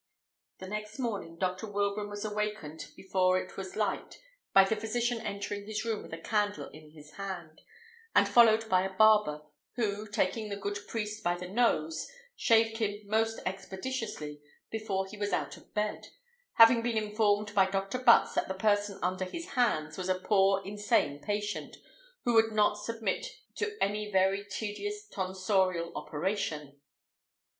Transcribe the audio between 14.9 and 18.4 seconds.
he was out of bed, having been informed by Dr. Butts